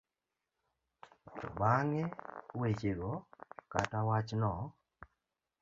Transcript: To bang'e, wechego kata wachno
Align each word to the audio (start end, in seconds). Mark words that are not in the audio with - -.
To 1.37 1.45
bang'e, 1.57 2.03
wechego 2.59 3.11
kata 3.71 3.99
wachno 4.07 4.51